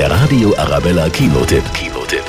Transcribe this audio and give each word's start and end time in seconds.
Der 0.00 0.10
Radio 0.10 0.56
Arabella 0.56 1.10
Kinotipp. 1.10 1.62
Kinotipp. 1.74 2.24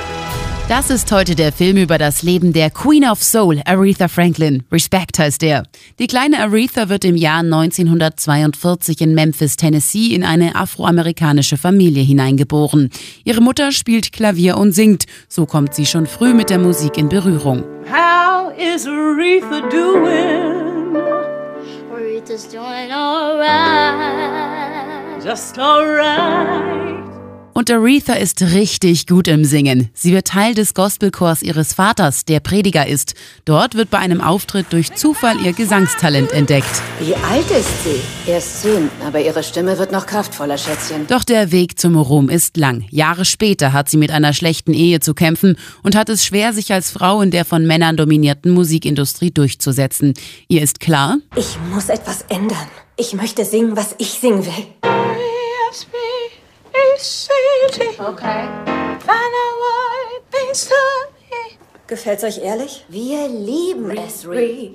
Das 0.67 0.89
ist 0.89 1.09
heute 1.09 1.35
der 1.35 1.53
Film 1.53 1.77
über 1.77 1.97
das 1.97 2.21
Leben 2.21 2.51
der 2.51 2.69
Queen 2.69 3.05
of 3.05 3.23
Soul, 3.23 3.61
Aretha 3.63 4.09
Franklin. 4.09 4.63
Respect 4.69 5.17
heißt 5.17 5.41
er. 5.41 5.63
Die 5.97 6.07
kleine 6.07 6.39
Aretha 6.39 6.89
wird 6.89 7.05
im 7.05 7.15
Jahr 7.15 7.39
1942 7.39 8.99
in 8.99 9.15
Memphis, 9.15 9.55
Tennessee 9.55 10.13
in 10.13 10.25
eine 10.25 10.57
afroamerikanische 10.57 11.55
Familie 11.55 12.03
hineingeboren. 12.03 12.89
Ihre 13.23 13.39
Mutter 13.39 13.71
spielt 13.71 14.11
Klavier 14.11 14.57
und 14.57 14.73
singt. 14.73 15.05
So 15.29 15.45
kommt 15.45 15.73
sie 15.73 15.85
schon 15.85 16.07
früh 16.07 16.33
mit 16.33 16.49
der 16.49 16.59
Musik 16.59 16.97
in 16.97 17.07
Berührung. 17.07 17.63
How 17.89 18.51
is 18.57 18.85
Aretha 18.85 19.61
doing? 19.69 20.97
Aretha's 21.89 22.49
doing 22.49 22.91
alright. 22.91 23.53
Just 25.23 25.57
alright. 25.57 27.20
Und 27.61 27.69
Aretha 27.69 28.13
ist 28.13 28.41
richtig 28.41 29.05
gut 29.05 29.27
im 29.27 29.45
Singen. 29.45 29.91
Sie 29.93 30.13
wird 30.13 30.25
Teil 30.25 30.55
des 30.55 30.73
Gospelchors 30.73 31.43
ihres 31.43 31.75
Vaters, 31.75 32.25
der 32.25 32.39
Prediger 32.39 32.87
ist. 32.87 33.13
Dort 33.45 33.75
wird 33.75 33.91
bei 33.91 33.99
einem 33.99 34.19
Auftritt 34.19 34.73
durch 34.73 34.95
Zufall 34.95 35.39
ihr 35.45 35.53
Gesangstalent 35.53 36.31
entdeckt. 36.31 36.81
Wie 36.99 37.13
alt 37.13 37.45
ist 37.51 37.83
sie? 37.83 38.31
Erst 38.31 38.63
zehn, 38.63 38.89
aber 39.05 39.21
ihre 39.21 39.43
Stimme 39.43 39.77
wird 39.77 39.91
noch 39.91 40.07
kraftvoller, 40.07 40.57
Schätzchen. 40.57 41.05
Doch 41.05 41.23
der 41.23 41.51
Weg 41.51 41.77
zum 41.77 41.95
Ruhm 41.97 42.29
ist 42.29 42.57
lang. 42.57 42.83
Jahre 42.89 43.25
später 43.25 43.73
hat 43.73 43.89
sie 43.91 43.97
mit 43.97 44.09
einer 44.09 44.33
schlechten 44.33 44.73
Ehe 44.73 44.99
zu 44.99 45.13
kämpfen 45.13 45.55
und 45.83 45.93
hat 45.93 46.09
es 46.09 46.25
schwer, 46.25 46.53
sich 46.53 46.73
als 46.73 46.89
Frau 46.89 47.21
in 47.21 47.29
der 47.29 47.45
von 47.45 47.67
Männern 47.67 47.95
dominierten 47.95 48.53
Musikindustrie 48.53 49.29
durchzusetzen. 49.29 50.15
Ihr 50.47 50.63
ist 50.63 50.79
klar, 50.79 51.19
Ich 51.35 51.59
muss 51.71 51.89
etwas 51.89 52.23
ändern. 52.27 52.57
Ich 52.97 53.13
möchte 53.13 53.45
singen, 53.45 53.77
was 53.77 53.93
ich 53.99 54.09
singen 54.13 54.47
will. 54.47 54.65
Okay. 58.01 58.47
Gefällt's 61.87 62.23
euch 62.23 62.39
ehrlich? 62.39 62.83
Wir 62.89 63.27
lieben 63.27 63.91
es, 63.91 64.27
Ree. 64.27 64.71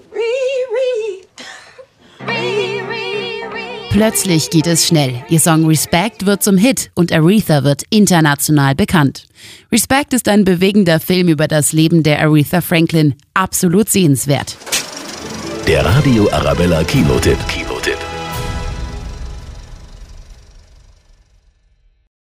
Plötzlich 3.90 4.50
geht 4.50 4.66
es 4.66 4.86
schnell. 4.86 5.24
Ihr 5.28 5.40
Song 5.40 5.66
Respect 5.66 6.26
wird 6.26 6.42
zum 6.42 6.56
Hit 6.56 6.90
und 6.94 7.12
Aretha 7.12 7.64
wird 7.64 7.82
international 7.90 8.74
bekannt. 8.74 9.26
Respect 9.72 10.12
ist 10.12 10.28
ein 10.28 10.44
bewegender 10.44 11.00
Film 11.00 11.28
über 11.28 11.48
das 11.48 11.72
Leben 11.72 12.02
der 12.02 12.20
Aretha 12.20 12.60
Franklin. 12.60 13.14
Absolut 13.34 13.88
sehenswert. 13.88 14.56
Der 15.66 15.84
Radio 15.84 16.30
Arabella 16.30 16.84
Kinotipp. 16.84 17.38
Kinotipp. 17.48 17.98